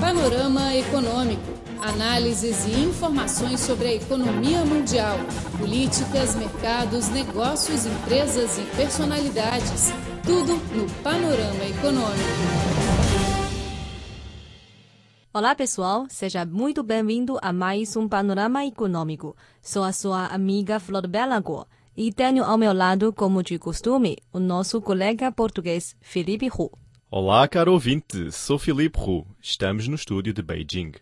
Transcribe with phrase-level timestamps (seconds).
[0.00, 1.42] Panorama Econômico.
[1.80, 5.16] Análises e informações sobre a economia mundial,
[5.58, 9.92] políticas, mercados, negócios, empresas e personalidades.
[10.24, 12.74] Tudo no Panorama Econômico.
[15.32, 16.06] Olá, pessoal.
[16.08, 19.36] Seja muito bem-vindo a mais um Panorama Econômico.
[19.62, 21.66] Sou a sua amiga Flor Belagor
[21.96, 26.83] e tenho ao meu lado, como de costume, o nosso colega português Felipe Hu.
[27.10, 28.32] Olá, caro ouvinte.
[28.32, 29.26] Sou Felipe Hu.
[29.40, 30.92] Estamos no estúdio de Beijing.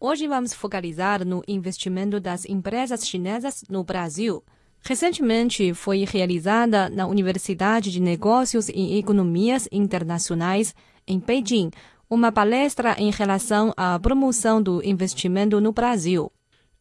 [0.00, 4.42] Hoje vamos focalizar no investimento das empresas chinesas no Brasil.
[4.80, 10.74] Recentemente foi realizada na Universidade de Negócios e Economias Internacionais,
[11.06, 11.70] em Beijing,
[12.10, 16.32] uma palestra em relação à promoção do investimento no Brasil.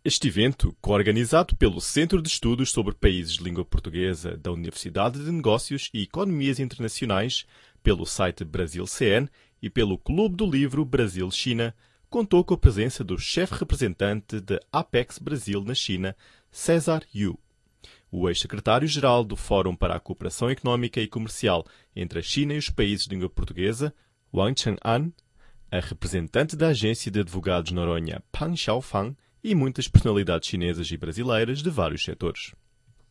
[0.04, 5.32] Este evento, coorganizado pelo Centro de Estudos sobre Países de Língua Portuguesa da Universidade de
[5.32, 7.46] Negócios e Economias Internacionais,
[7.84, 9.30] pelo site Brasil CN
[9.62, 11.76] e pelo Clube do Livro Brasil-China,
[12.10, 16.16] contou com a presença do chefe representante da Apex Brasil na China,
[16.52, 17.40] César Yu.
[18.12, 21.66] O ex-secretário-geral do Fórum para a Cooperação Económica e Comercial
[21.96, 23.94] entre a China e os países de língua portuguesa,
[24.34, 25.12] Wang Cheng'an,
[25.72, 31.64] a representante da agência de advogados Noronha, Pang Xiaofang, e muitas personalidades chinesas e brasileiras
[31.64, 32.54] de vários setores.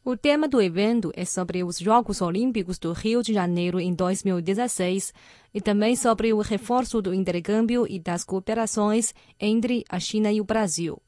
[0.03, 5.13] O tema do evento é sobre os Jogos Olímpicos do Rio de Janeiro em 2016
[5.53, 10.45] e também sobre o reforço do intercâmbio e das cooperações entre a China e o
[10.45, 11.01] Brasil.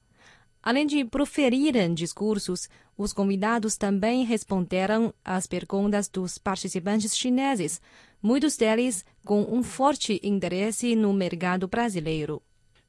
[0.62, 7.80] Além de proferirem discursos, os convidados também responderam às perguntas dos participantes chineses,
[8.22, 12.42] muitos deles com um forte interesse no mercado brasileiro.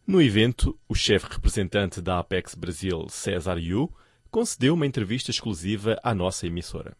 [0.05, 3.89] No evento, o chefe representante da Apex Brasil, César Yu,
[4.33, 6.97] concedeu uma entrevista exclusiva à nossa emissora.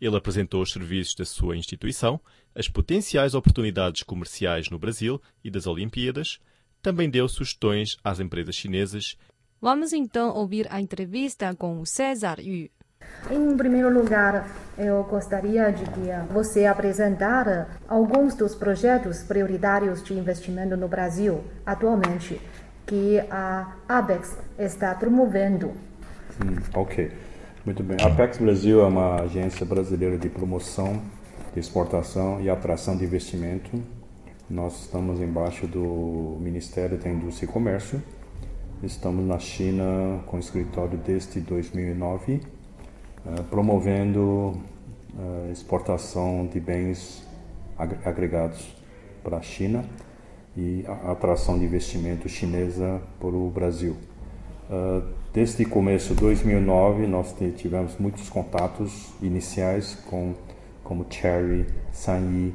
[0.00, 2.20] Ele apresentou os serviços da sua instituição,
[2.56, 6.40] as potenciais oportunidades comerciais no Brasil e das Olimpíadas,
[6.82, 9.16] também deu sugestões às empresas chinesas.
[9.60, 12.68] Vamos então ouvir a entrevista com César Yu.
[13.30, 20.76] Em primeiro lugar, eu gostaria de que você apresentar alguns dos projetos prioritários de investimento
[20.76, 22.40] no Brasil atualmente
[22.84, 25.85] que a ABEX está promovendo.
[26.44, 27.10] Hum, ok,
[27.64, 27.96] muito bem.
[28.02, 31.00] A Apex Brasil é uma agência brasileira de promoção,
[31.54, 33.70] de exportação e atração de investimento.
[34.48, 38.02] Nós estamos embaixo do Ministério da Indústria e Comércio.
[38.82, 42.42] Estamos na China com escritório desde 2009
[43.26, 47.26] eh, promovendo uh, exportação de bens
[47.76, 48.76] ag agregados
[49.24, 49.84] para a China
[50.56, 53.96] e a atração de investimento chinesa para o Brasil.
[55.36, 60.32] Desde o começo de 2009, nós tivemos muitos contatos iniciais com
[60.82, 62.54] como Cherry, Sanyi,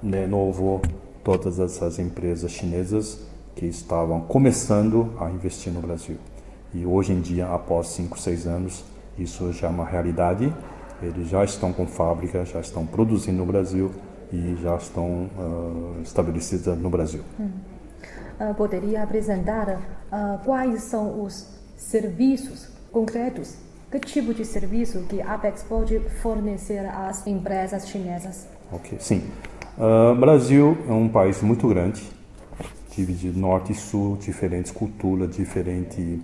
[0.00, 0.80] Lenovo,
[1.24, 3.18] todas essas empresas chinesas
[3.56, 6.16] que estavam começando a investir no Brasil.
[6.72, 8.84] E hoje em dia, após 5, 6 anos,
[9.18, 10.54] isso já é uma realidade.
[11.02, 13.90] Eles já estão com fábrica, já estão produzindo no Brasil
[14.32, 17.22] e já estão uh, estabelecidas no Brasil.
[17.40, 17.50] Hum.
[18.38, 19.68] Uh, poderia apresentar
[20.12, 23.54] uh, quais são os serviços concretos?
[23.90, 28.46] Que tipo de serviço que a Apex pode fornecer às empresas chinesas?
[28.72, 29.22] Ok, sim.
[29.78, 32.02] O Brasil é um país muito grande,
[32.96, 36.20] dividido norte e sul, diferentes culturas, diferentes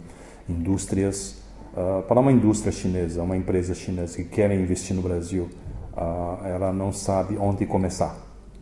[0.49, 1.37] indústrias.
[1.73, 5.49] Uh, para uma indústria chinesa, uma empresa chinesa que quer investir no Brasil,
[5.97, 8.17] uh, ela não sabe onde começar.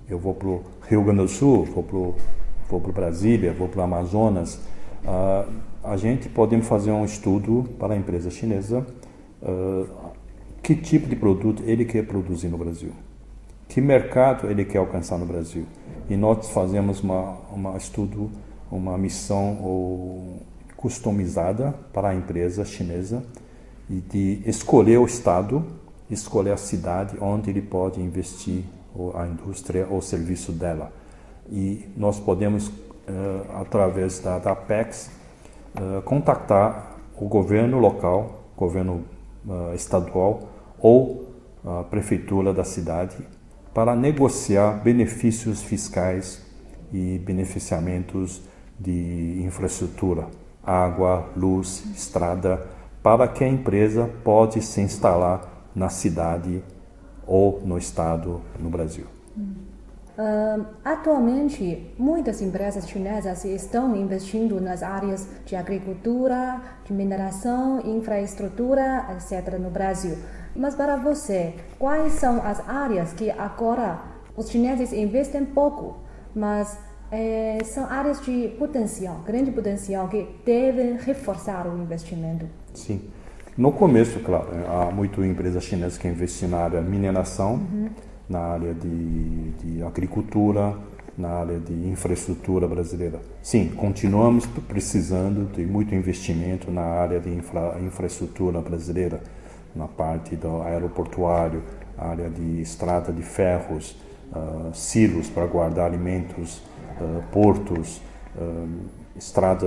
[0.09, 1.98] Eu vou para o Rio Grande do Sul, vou para
[2.69, 4.60] vou Brasília, vou para o Amazonas.
[5.04, 5.50] Uh,
[5.88, 8.87] a gente pode fazer um estudo para a empresa chinesa
[10.62, 12.93] que tipo de produto ele quer produzir no Brasil,
[13.69, 15.65] que mercado ele quer alcançar no Brasil.
[16.10, 18.31] E nós fazemos uma, uma estudo,
[18.71, 20.43] uma missão ou
[20.77, 23.25] customizada para a empresa chinesa
[23.88, 25.65] e de escolher o estado,
[26.10, 28.62] escolher a cidade onde ele pode investir
[29.15, 30.93] a indústria ou serviço dela.
[31.50, 32.72] E nós podemos, uh,
[33.60, 35.10] através da, da Apex,
[35.74, 39.04] uh, contactar o governo local, governo
[39.47, 40.48] uh, estadual
[40.80, 41.26] ou
[41.65, 43.16] a prefeitura da cidade
[43.74, 46.44] para negociar benefícios fiscais
[46.92, 48.42] e beneficiamentos
[48.78, 50.28] de infraestrutura
[50.68, 52.66] água, luz, estrada,
[53.03, 56.62] para que a empresa pode se instalar na cidade
[57.26, 59.06] ou no estado no Brasil.
[60.18, 69.56] Uh, atualmente, muitas empresas chinesas estão investindo nas áreas de agricultura, de mineração, infraestrutura, etc.
[69.60, 70.18] no Brasil.
[70.56, 74.00] Mas para você, quais são as áreas que agora
[74.36, 75.98] os chineses investem pouco,
[76.34, 76.76] mas
[77.12, 82.44] é, são áreas de potencial, grande potencial, que devem reforçar o investimento.
[82.74, 83.03] Sim.
[83.56, 87.88] No começo, claro, há muitas empresas chinesas que investem na área de mineração, uhum.
[88.28, 90.77] Na área de, de agricultura,
[91.16, 93.21] na área de infraestrutura brasileira.
[93.42, 99.21] Sim, continuamos precisando de muito investimento na área de infra, infraestrutura brasileira,
[99.75, 101.63] na parte do aeroportuário,
[101.97, 103.97] área de estrada de ferros,
[104.33, 106.63] uh, silos para guardar alimentos,
[107.01, 108.01] uh, portos,
[108.36, 108.69] uh,
[109.16, 109.66] estrada,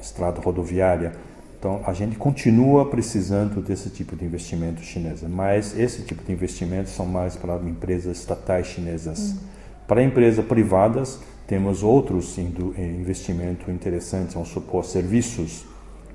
[0.00, 1.12] estrada rodoviária.
[1.58, 6.92] Então, a gente continua precisando desse tipo de investimento chinês, mas esse tipo de investimentos
[6.92, 9.30] são mais para empresas estatais chinesas.
[9.30, 9.38] Uhum.
[9.88, 15.64] Para empresas privadas, temos outros investimentos interessantes, vamos supor, serviços.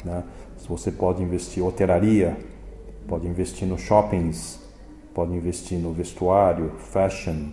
[0.04, 0.24] Né?
[0.68, 2.38] Você pode investir em hotelaria,
[3.08, 4.60] pode investir no shoppings,
[5.14, 7.50] pode investir no vestuário, fashion,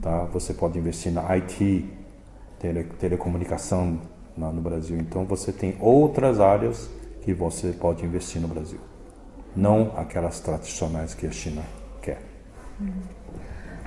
[0.00, 0.24] tá?
[0.32, 1.84] Você pode investir na IT,
[2.58, 3.98] tele, telecomunicação
[4.36, 4.96] no Brasil.
[4.98, 6.88] Então você tem outras áreas
[7.26, 8.80] que você pode investir no Brasil,
[9.54, 11.62] não aquelas tradicionais que a China
[12.00, 12.22] quer.
[12.80, 13.16] Uhum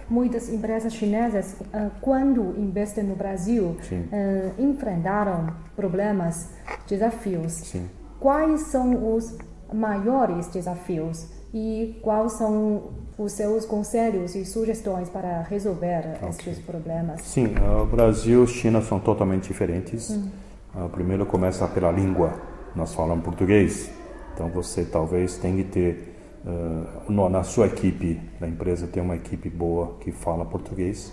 [0.09, 6.49] muitas empresas chinesas, uh, quando investem no Brasil, uh, enfrentaram problemas,
[6.87, 7.53] desafios.
[7.53, 7.87] Sim.
[8.19, 9.37] Quais são os
[9.71, 16.29] maiores desafios e quais são os seus conselhos e sugestões para resolver okay.
[16.29, 17.21] estes problemas?
[17.21, 20.09] Sim, o Brasil e China são totalmente diferentes.
[20.09, 20.29] Hum.
[20.75, 22.48] Uh, primeiro começa pela língua.
[22.75, 23.89] Nós falamos português,
[24.33, 29.49] então você talvez tenha que ter uh, na sua equipe da empresa tem uma equipe
[29.49, 31.11] boa que fala português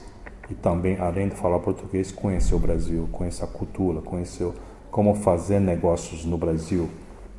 [0.50, 4.48] e também além de falar português conhecer o Brasil, conhecer a cultura, conhecer
[4.90, 6.88] como fazer negócios no Brasil,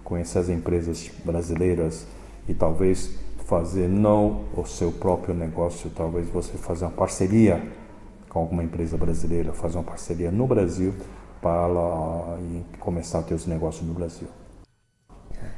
[0.03, 2.05] conhecer as empresas brasileiras
[2.47, 7.61] e talvez fazer não o seu próprio negócio, talvez você fazer uma parceria
[8.27, 10.93] com alguma empresa brasileira, fazer uma parceria no Brasil
[11.41, 12.37] para
[12.79, 14.27] começar a ter os negócios no Brasil.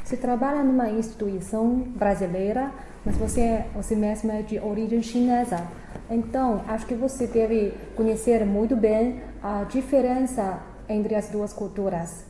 [0.03, 2.71] Você trabalha numa instituição brasileira,
[3.05, 5.67] mas você, você mesmo é de origem chinesa.
[6.09, 12.25] Então, acho que você deve conhecer muito bem a diferença entre as duas culturas.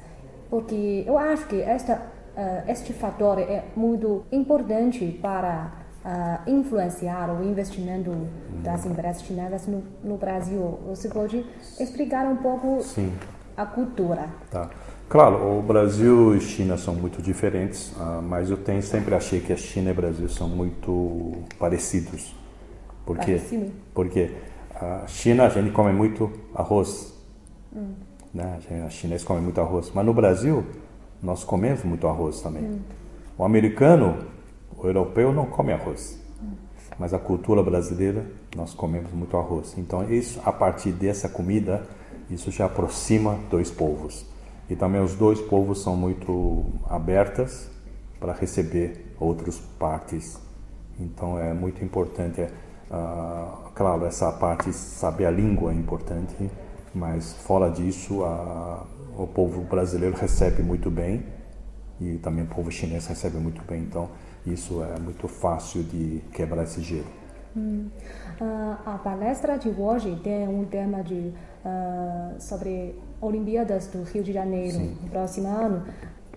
[0.50, 1.96] Porque eu acho que esta,
[2.36, 5.72] uh, este fator é muito importante para
[6.04, 8.12] uh, influenciar o investimento
[8.64, 10.80] das empresas chinesas no, no Brasil.
[10.88, 11.46] Você pode
[11.80, 13.14] explicar um pouco Sim.
[13.60, 14.30] A cultura?
[14.50, 14.70] Tá.
[15.10, 19.52] Claro, o Brasil e China são muito diferentes, uh, mas eu tenho, sempre achei que
[19.52, 22.34] a China e o Brasil são muito parecidos.
[23.06, 23.72] Porque, Parecido.
[23.94, 24.32] porque
[24.76, 27.14] a China a gente come muito arroz,
[27.76, 27.94] hum.
[28.34, 28.60] né?
[28.86, 30.64] a chinês come muito arroz, mas no Brasil
[31.22, 32.64] nós comemos muito arroz também.
[32.64, 32.80] Hum.
[33.38, 34.20] O americano,
[34.78, 36.52] o europeu não come arroz, hum.
[37.00, 38.24] mas a cultura brasileira
[38.56, 39.74] nós comemos muito arroz.
[39.76, 41.84] Então isso, a partir dessa comida,
[42.30, 44.26] isso já aproxima dois povos.
[44.70, 47.70] E também os dois povos são muito abertas
[48.20, 50.40] para receber outras partes.
[51.00, 56.50] Então é muito importante, uh, claro, essa parte saber a língua é importante,
[56.94, 58.86] mas fora disso, uh,
[59.18, 61.26] o povo brasileiro recebe muito bem
[62.00, 63.82] e também o povo chinês recebe muito bem.
[63.82, 64.10] Então
[64.46, 67.19] isso é muito fácil de quebrar esse gelo.
[67.56, 67.90] Hum.
[68.40, 71.34] Uh, a palestra de hoje tem um tema de,
[72.40, 74.98] sobre Olimpíadas do Rio de Janeiro Sim.
[75.02, 75.84] no próximo ano.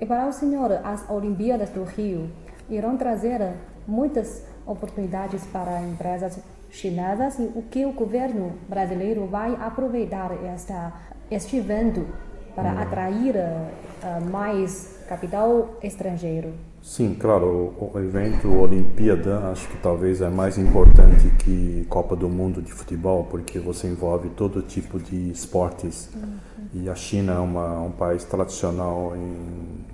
[0.01, 2.31] E para o senhor, as Olimpíadas do Rio
[2.69, 3.55] irão trazer
[3.87, 6.39] muitas oportunidades para empresas
[6.71, 10.93] chinesas e o que o governo brasileiro vai aproveitar esta,
[11.31, 12.07] este evento
[12.55, 12.79] para hum.
[12.79, 16.54] atrair uh, mais capital estrangeiro?
[16.83, 22.62] Sim, claro, o, evento Olimpíada acho que talvez é mais importante que Copa do Mundo
[22.62, 26.09] de futebol, porque você envolve todo tipo de esportes.
[26.14, 26.38] Uhum.
[26.73, 29.85] E a China é uma, um país tradicional em,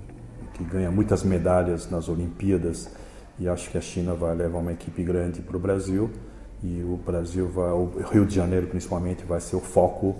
[0.53, 2.89] que ganha muitas medalhas nas Olimpíadas.
[3.37, 6.09] E acho que a China vai levar uma equipe grande para o Brasil.
[6.63, 10.15] E o Brasil vai, o Rio de Janeiro principalmente, vai ser o foco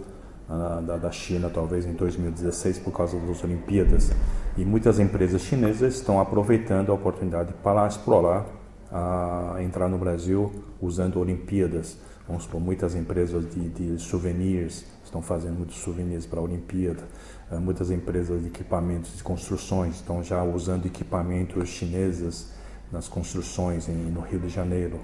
[0.57, 4.11] da, da China, talvez em 2016, por causa das Olimpíadas.
[4.57, 8.45] E muitas empresas chinesas estão aproveitando a oportunidade para explorar,
[8.91, 10.51] a entrar no Brasil
[10.81, 11.97] usando Olimpíadas.
[12.27, 17.03] Vamos supor, muitas empresas de, de souvenirs estão fazendo muitos souvenirs para a Olimpíada.
[17.51, 22.51] Uh, muitas empresas de equipamentos de construções estão já usando equipamentos chineses
[22.91, 24.99] nas construções em, no Rio de Janeiro.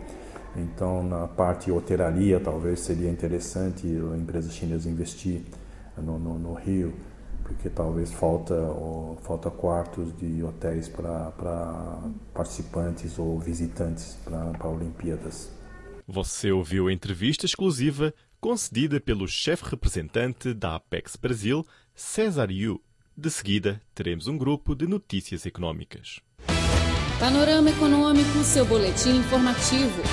[0.58, 5.42] Então, na parte hotelaria, talvez seria interessante a empresa chinesa investir
[5.98, 6.94] no, no, no Rio,
[7.44, 11.32] porque talvez falta, ou, falta quartos de hotéis para
[12.34, 15.50] participantes ou visitantes para Olimpíadas.
[16.08, 22.80] Você ouviu a entrevista exclusiva concedida pelo chefe representante da Apex Brasil, César Yu.
[23.18, 26.20] De seguida, teremos um grupo de notícias econômicas.
[27.20, 30.04] Panorama Econômico, seu boletim informativo.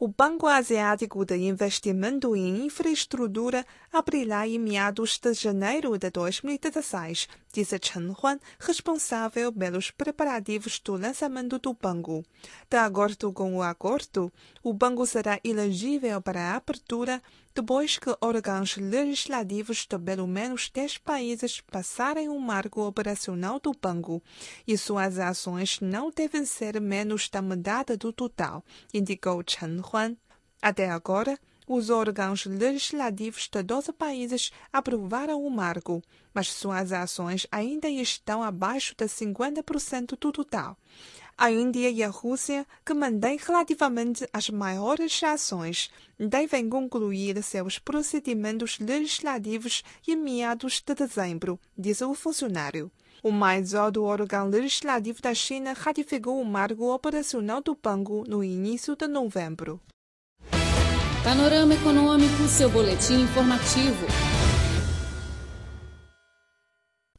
[0.00, 7.80] O Banco Asiático de Investimento em Infraestrutura abrirá em meados de janeiro de 2016, disse
[7.82, 12.24] Chen Huan, responsável pelos preparativos do lançamento do banco.
[12.70, 17.20] De acordo com o acordo, o banco será elegível para a abertura
[17.54, 24.22] depois que órgãos legislativos de pelo menos 10 países passarem o marco operacional do banco
[24.66, 28.64] e suas ações não devem ser menos da metade do total,
[28.94, 30.16] indicou Chen Huan.
[30.62, 31.38] Até agora,
[31.68, 36.02] os órgãos legislativos de 12 países aprovaram o marco,
[36.32, 40.78] mas suas ações ainda estão abaixo de 50% do total.
[41.40, 48.80] A Índia e a Rússia, que mantêm relativamente as maiores ações, devem concluir seus procedimentos
[48.80, 52.90] legislativos em meados de dezembro, disse o funcionário.
[53.22, 58.96] O mais alto órgão legislativo da China ratificou o marco operacional do banco no início
[58.96, 59.80] de novembro.
[61.22, 64.27] Panorama Econômico, seu boletim informativo.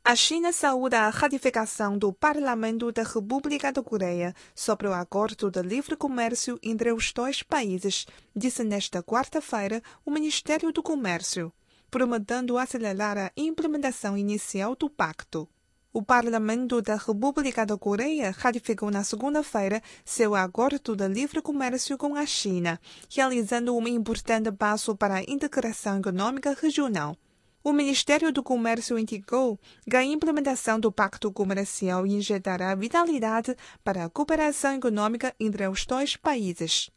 [0.09, 5.61] A China saúda a ratificação do Parlamento da República da Coreia sobre o acordo de
[5.61, 11.53] livre comércio entre os dois países, disse nesta quarta-feira o Ministério do Comércio,
[11.91, 15.47] prometendo acelerar a implementação inicial do pacto.
[15.93, 22.15] O Parlamento da República da Coreia ratificou na segunda-feira seu acordo de livre comércio com
[22.15, 27.15] a China, realizando um importante passo para a integração econômica regional.
[27.61, 34.09] O Ministério do Comércio indicou que a implementação do Pacto Comercial injetará vitalidade para a
[34.09, 36.89] cooperação econômica entre os dois países.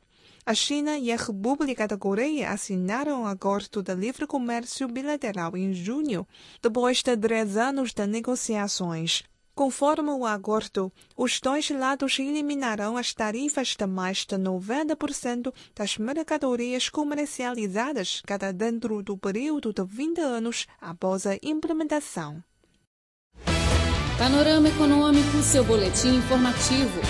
[0.47, 5.73] A China e a República da Coreia assinaram um acordo de livre comércio bilateral em
[5.73, 6.27] junho,
[6.63, 9.25] depois de três anos de negociações.
[9.55, 16.89] Conforme o acordo, os dois lados eliminarão as tarifas de mais de 90% das mercadorias
[16.89, 22.43] comercializadas cada dentro do período de 20 anos após a implementação.
[24.19, 27.01] Panorama Econômico, seu boletim informativo.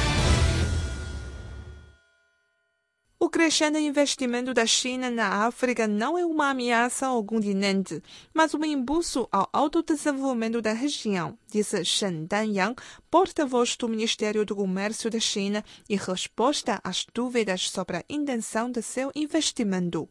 [3.24, 8.02] O crescente investimento da China na África não é uma ameaça ao continente,
[8.34, 12.74] mas um impulso ao autodesenvolvimento da região, disse Shen Danyang,
[13.08, 18.82] porta-voz do Ministério do Comércio da China, em resposta às dúvidas sobre a intenção de
[18.82, 20.08] seu investimento.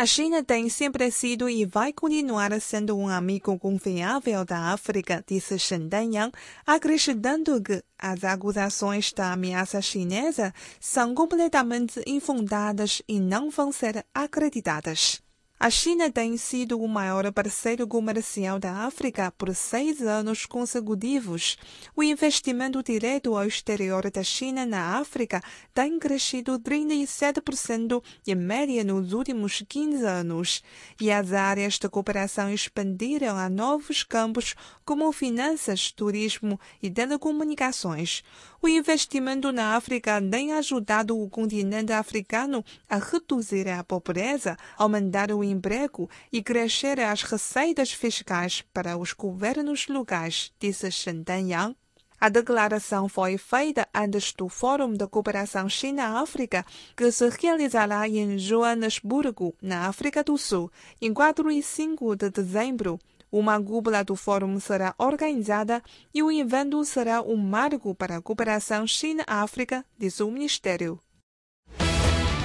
[0.00, 5.58] A China tem sempre sido e vai continuar sendo um amigo confiável da África, disse
[5.58, 6.32] Shen Danyang,
[6.66, 15.20] acrescentando que as acusações da ameaça chinesa são completamente infundadas e não vão ser acreditadas.
[15.62, 21.58] A China tem sido o maior parceiro comercial da África por seis anos consecutivos.
[21.94, 25.42] O investimento direto ao exterior da China na África
[25.74, 30.62] tem crescido 37% em média nos últimos 15 anos,
[30.98, 38.24] e as áreas de cooperação expandiram a novos campos como finanças, turismo e telecomunicações.
[38.62, 45.42] O investimento na África tem ajudado o continente africano a reduzir a pobreza, aumentar o
[45.42, 51.74] emprego e crescer as receitas fiscais para os governos locais, disse Shen Danyang.
[52.20, 59.54] A declaração foi feita antes do Fórum de Cooperação China-África, que se realizará em Joanesburgo,
[59.62, 62.98] na África do Sul, em 4 e 5 de dezembro.
[63.32, 65.80] Uma cúpula do fórum será organizada
[66.12, 70.98] e o evento será um marco para a cooperação China-África, diz o Ministério.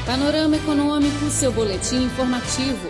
[0.05, 2.87] Panorama Econômico, seu boletim informativo.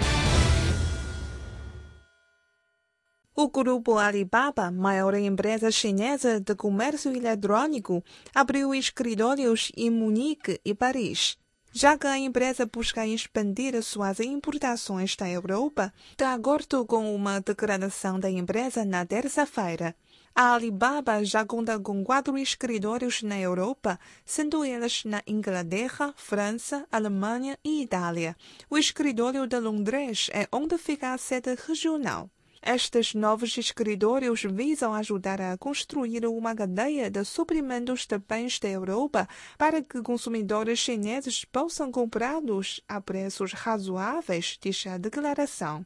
[3.33, 11.37] O grupo Alibaba, maior empresa chinesa de comércio eletrônico, abriu escritórios em Munique e Paris
[11.77, 18.17] já que a empresa busca expandir suas importações da Europa, de acordo com uma declaração
[18.17, 19.93] da empresa na terça-feira.
[20.33, 27.59] A Alibaba já conta com quatro escritórios na Europa, sendo eles na Inglaterra, França, Alemanha
[27.61, 28.37] e Itália.
[28.69, 32.29] O escritório de Londres é onde fica a sede regional.
[32.67, 39.29] Estes novos escritórios visam ajudar a construir uma cadeia de suprimentos de bens da Europa
[39.55, 45.85] para que consumidores chineses possam comprá-los a preços razoáveis, diz a declaração.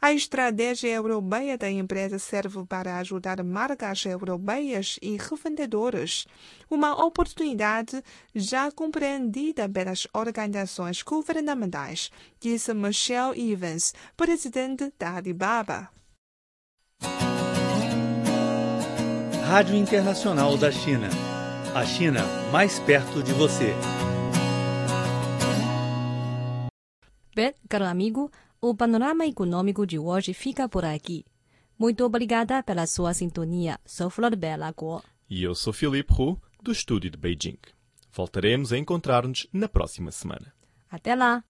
[0.00, 6.28] A estratégia europeia da empresa serve para ajudar marcas europeias e revendedores,
[6.70, 12.08] uma oportunidade já compreendida pelas organizações governamentais,
[12.38, 15.90] disse Michelle Evans, presidente da Alibaba.
[19.50, 21.08] Rádio Internacional da China.
[21.74, 22.20] A China
[22.52, 23.74] mais perto de você.
[27.34, 28.30] Bem, caro amigo,
[28.60, 31.24] o panorama econômico de hoje fica por aqui.
[31.76, 33.80] Muito obrigada pela sua sintonia.
[33.84, 35.02] Sou Flor Bela Guo.
[35.28, 37.58] E eu sou Filipe Hu, do estúdio de Beijing.
[38.12, 40.54] Voltaremos a encontrar-nos na próxima semana.
[40.88, 41.42] Até lá!